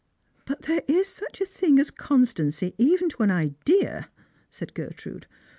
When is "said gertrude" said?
4.49-5.27